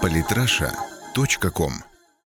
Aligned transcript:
Политраша.ком 0.00 1.72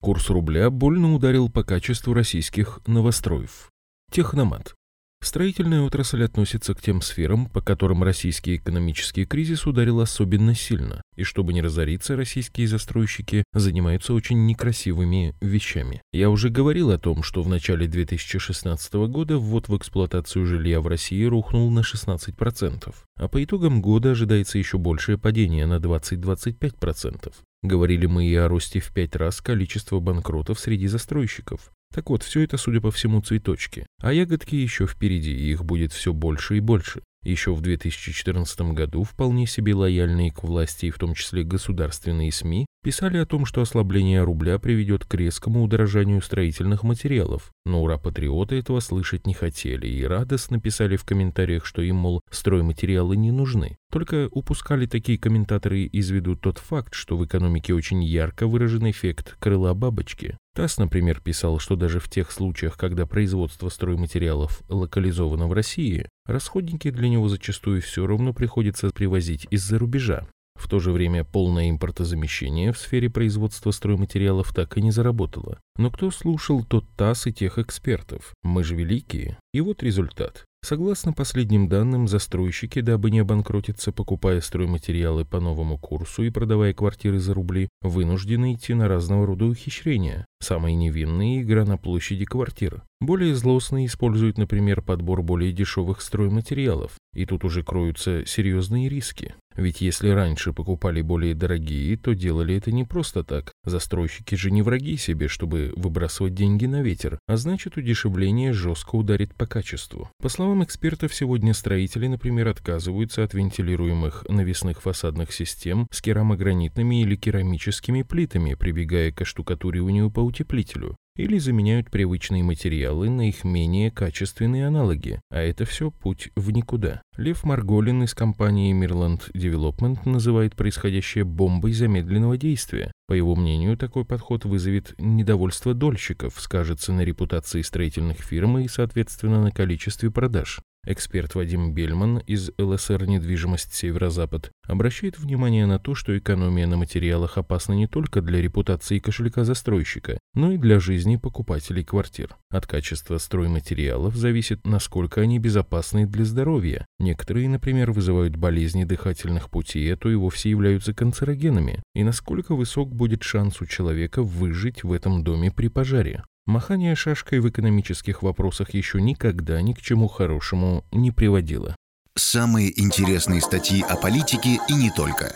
Курс 0.00 0.30
рубля 0.30 0.70
больно 0.70 1.14
ударил 1.14 1.50
по 1.50 1.62
качеству 1.62 2.14
российских 2.14 2.80
новостроев. 2.86 3.70
Техномат. 4.10 4.74
Строительная 5.22 5.82
отрасль 5.82 6.24
относится 6.24 6.74
к 6.74 6.80
тем 6.80 7.02
сферам, 7.02 7.46
по 7.46 7.60
которым 7.60 8.02
российский 8.02 8.56
экономический 8.56 9.26
кризис 9.26 9.66
ударил 9.66 10.00
особенно 10.00 10.54
сильно, 10.54 11.02
и 11.14 11.24
чтобы 11.24 11.52
не 11.52 11.60
разориться, 11.60 12.16
российские 12.16 12.66
застройщики 12.66 13.44
занимаются 13.52 14.14
очень 14.14 14.46
некрасивыми 14.46 15.34
вещами. 15.42 16.00
Я 16.12 16.30
уже 16.30 16.48
говорил 16.48 16.90
о 16.90 16.98
том, 16.98 17.22
что 17.22 17.42
в 17.42 17.48
начале 17.48 17.86
2016 17.86 18.94
года 19.08 19.36
ввод 19.36 19.68
в 19.68 19.76
эксплуатацию 19.76 20.46
жилья 20.46 20.80
в 20.80 20.86
России 20.86 21.24
рухнул 21.24 21.70
на 21.70 21.80
16%, 21.80 22.94
а 23.16 23.28
по 23.28 23.44
итогам 23.44 23.82
года 23.82 24.12
ожидается 24.12 24.56
еще 24.56 24.78
большее 24.78 25.18
падение 25.18 25.66
на 25.66 25.76
20-25%. 25.76 27.34
Говорили 27.62 28.06
мы 28.06 28.24
и 28.24 28.34
о 28.36 28.48
росте 28.48 28.80
в 28.80 28.90
пять 28.90 29.14
раз 29.16 29.42
количества 29.42 30.00
банкротов 30.00 30.58
среди 30.58 30.86
застройщиков. 30.86 31.70
Так 31.92 32.10
вот, 32.10 32.22
все 32.22 32.42
это, 32.42 32.56
судя 32.56 32.80
по 32.80 32.90
всему, 32.90 33.20
цветочки. 33.20 33.86
А 34.00 34.12
ягодки 34.12 34.54
еще 34.54 34.86
впереди, 34.86 35.32
и 35.32 35.50
их 35.50 35.64
будет 35.64 35.92
все 35.92 36.12
больше 36.12 36.56
и 36.56 36.60
больше. 36.60 37.02
Еще 37.22 37.52
в 37.52 37.60
2014 37.60 38.60
году 38.72 39.02
вполне 39.04 39.46
себе 39.46 39.74
лояльные 39.74 40.30
к 40.30 40.42
власти, 40.42 40.86
и 40.86 40.90
в 40.90 40.98
том 40.98 41.14
числе 41.14 41.44
государственные 41.44 42.32
СМИ, 42.32 42.64
писали 42.82 43.18
о 43.18 43.26
том, 43.26 43.44
что 43.44 43.60
ослабление 43.60 44.22
рубля 44.22 44.58
приведет 44.58 45.04
к 45.04 45.14
резкому 45.14 45.62
удорожанию 45.62 46.22
строительных 46.22 46.82
материалов. 46.82 47.52
Но 47.66 47.82
ура-патриоты 47.82 48.56
этого 48.56 48.80
слышать 48.80 49.26
не 49.26 49.34
хотели 49.34 49.86
и 49.86 50.02
радостно 50.04 50.60
писали 50.60 50.96
в 50.96 51.04
комментариях, 51.04 51.66
что 51.66 51.82
им, 51.82 51.96
мол, 51.96 52.22
стройматериалы 52.30 53.18
не 53.18 53.32
нужны. 53.32 53.76
Только 53.92 54.28
упускали 54.30 54.86
такие 54.86 55.18
комментаторы 55.18 55.82
из 55.82 56.08
виду 56.08 56.36
тот 56.36 56.56
факт, 56.56 56.94
что 56.94 57.18
в 57.18 57.26
экономике 57.26 57.74
очень 57.74 58.02
ярко 58.02 58.46
выражен 58.46 58.88
эффект 58.88 59.36
крыла 59.40 59.74
бабочки. 59.74 60.38
ТАСС, 60.60 60.76
например, 60.76 61.22
писал, 61.22 61.58
что 61.58 61.74
даже 61.74 62.00
в 62.00 62.10
тех 62.10 62.30
случаях, 62.30 62.76
когда 62.76 63.06
производство 63.06 63.70
стройматериалов 63.70 64.60
локализовано 64.68 65.48
в 65.48 65.54
России, 65.54 66.06
расходники 66.26 66.90
для 66.90 67.08
него 67.08 67.28
зачастую 67.28 67.80
все 67.80 68.06
равно 68.06 68.34
приходится 68.34 68.90
привозить 68.90 69.46
из-за 69.48 69.78
рубежа. 69.78 70.28
В 70.56 70.68
то 70.68 70.78
же 70.78 70.92
время 70.92 71.24
полное 71.24 71.70
импортозамещение 71.70 72.74
в 72.74 72.78
сфере 72.78 73.08
производства 73.08 73.70
стройматериалов 73.70 74.52
так 74.54 74.76
и 74.76 74.82
не 74.82 74.90
заработало. 74.90 75.58
Но 75.78 75.90
кто 75.90 76.10
слушал 76.10 76.62
тот 76.62 76.84
ТАСС 76.94 77.28
и 77.28 77.32
тех 77.32 77.56
экспертов? 77.56 78.34
Мы 78.42 78.62
же 78.62 78.76
великие. 78.76 79.38
И 79.54 79.62
вот 79.62 79.82
результат. 79.82 80.44
Согласно 80.62 81.12
последним 81.14 81.68
данным, 81.68 82.06
застройщики, 82.06 82.80
дабы 82.80 83.10
не 83.10 83.20
обанкротиться, 83.20 83.92
покупая 83.92 84.40
стройматериалы 84.40 85.24
по 85.24 85.40
новому 85.40 85.78
курсу 85.78 86.22
и 86.22 86.30
продавая 86.30 86.74
квартиры 86.74 87.18
за 87.18 87.32
рубли, 87.32 87.68
вынуждены 87.80 88.54
идти 88.54 88.74
на 88.74 88.86
разного 88.86 89.26
рода 89.26 89.46
ухищрения. 89.46 90.26
Самые 90.40 90.76
невинные– 90.76 91.40
игра 91.42 91.64
на 91.64 91.78
площади 91.78 92.26
квартир. 92.26 92.82
Более 93.00 93.34
злостные 93.34 93.86
используют, 93.86 94.36
например, 94.36 94.82
подбор 94.82 95.22
более 95.22 95.52
дешевых 95.52 96.02
стройматериалов. 96.02 96.92
И 97.14 97.24
тут 97.24 97.44
уже 97.44 97.62
кроются 97.62 98.26
серьезные 98.26 98.88
риски. 98.88 99.34
Ведь 99.60 99.82
если 99.82 100.08
раньше 100.08 100.54
покупали 100.54 101.02
более 101.02 101.34
дорогие, 101.34 101.94
то 101.98 102.14
делали 102.14 102.56
это 102.56 102.72
не 102.72 102.84
просто 102.84 103.22
так. 103.22 103.52
Застройщики 103.62 104.34
же 104.34 104.50
не 104.50 104.62
враги 104.62 104.96
себе, 104.96 105.28
чтобы 105.28 105.74
выбрасывать 105.76 106.32
деньги 106.32 106.64
на 106.64 106.80
ветер, 106.80 107.18
а 107.28 107.36
значит 107.36 107.76
удешевление 107.76 108.54
жестко 108.54 108.94
ударит 108.96 109.34
по 109.34 109.46
качеству. 109.46 110.08
По 110.22 110.30
словам 110.30 110.64
экспертов, 110.64 111.14
сегодня 111.14 111.52
строители, 111.52 112.06
например, 112.06 112.48
отказываются 112.48 113.22
от 113.22 113.34
вентилируемых 113.34 114.24
навесных 114.30 114.80
фасадных 114.80 115.30
систем 115.30 115.88
с 115.90 116.00
керамогранитными 116.00 117.02
или 117.02 117.16
керамическими 117.16 118.00
плитами, 118.00 118.54
прибегая 118.54 119.12
к 119.12 119.20
оштукатуриванию 119.20 120.10
по 120.10 120.20
утеплителю 120.20 120.96
или 121.20 121.38
заменяют 121.38 121.90
привычные 121.90 122.42
материалы 122.42 123.10
на 123.10 123.28
их 123.28 123.44
менее 123.44 123.90
качественные 123.90 124.66
аналоги, 124.66 125.20
а 125.30 125.40
это 125.40 125.64
все 125.64 125.90
путь 125.90 126.30
в 126.36 126.50
никуда. 126.50 127.02
Лев 127.16 127.44
Марголин 127.44 128.02
из 128.02 128.14
компании 128.14 128.74
Mirland 128.74 129.30
Development 129.34 129.98
называет 130.08 130.56
происходящее 130.56 131.24
бомбой 131.24 131.72
замедленного 131.72 132.36
действия. 132.36 132.92
По 133.06 133.12
его 133.12 133.36
мнению, 133.36 133.76
такой 133.76 134.04
подход 134.04 134.44
вызовет 134.44 134.94
недовольство 134.98 135.74
дольщиков, 135.74 136.40
скажется 136.40 136.92
на 136.92 137.02
репутации 137.02 137.62
строительных 137.62 138.18
фирм 138.18 138.58
и, 138.58 138.68
соответственно, 138.68 139.42
на 139.42 139.50
количестве 139.50 140.10
продаж. 140.10 140.60
Эксперт 140.86 141.34
Вадим 141.34 141.74
Бельман 141.74 142.18
из 142.26 142.52
ЛСР 142.58 143.04
«Недвижимость 143.04 143.74
Северо-Запад» 143.74 144.50
обращает 144.66 145.18
внимание 145.18 145.66
на 145.66 145.78
то, 145.78 145.94
что 145.94 146.16
экономия 146.16 146.66
на 146.66 146.78
материалах 146.78 147.36
опасна 147.36 147.74
не 147.74 147.86
только 147.86 148.22
для 148.22 148.40
репутации 148.40 148.98
кошелька 148.98 149.44
застройщика, 149.44 150.18
но 150.32 150.52
и 150.52 150.56
для 150.56 150.80
жизни 150.80 151.16
покупателей 151.16 151.84
квартир. 151.84 152.34
От 152.50 152.66
качества 152.66 153.18
стройматериалов 153.18 154.16
зависит, 154.16 154.66
насколько 154.66 155.20
они 155.20 155.38
безопасны 155.38 156.06
для 156.06 156.24
здоровья. 156.24 156.86
Некоторые, 156.98 157.50
например, 157.50 157.92
вызывают 157.92 158.36
болезни 158.36 158.84
дыхательных 158.84 159.50
путей, 159.50 159.92
а 159.92 159.98
то 159.98 160.10
и 160.10 160.14
вовсе 160.14 160.48
являются 160.48 160.94
канцерогенами, 160.94 161.82
и 161.94 162.04
насколько 162.04 162.54
высок 162.54 162.94
будет 162.94 163.22
шанс 163.22 163.60
у 163.60 163.66
человека 163.66 164.22
выжить 164.22 164.82
в 164.82 164.92
этом 164.92 165.24
доме 165.24 165.50
при 165.50 165.68
пожаре. 165.68 166.24
Махание 166.46 166.94
шашкой 166.94 167.40
в 167.40 167.48
экономических 167.48 168.22
вопросах 168.22 168.74
еще 168.74 169.00
никогда 169.00 169.60
ни 169.62 169.72
к 169.72 169.80
чему 169.80 170.08
хорошему 170.08 170.84
не 170.90 171.10
приводило. 171.10 171.76
Самые 172.16 172.78
интересные 172.80 173.40
статьи 173.40 173.82
о 173.82 173.96
политике 173.96 174.58
и 174.68 174.74
не 174.74 174.90
только. 174.90 175.32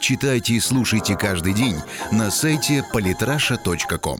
Читайте 0.00 0.54
и 0.54 0.60
слушайте 0.60 1.16
каждый 1.16 1.52
день 1.52 1.76
на 2.12 2.30
сайте 2.30 2.84
polytrasha.com. 2.92 4.18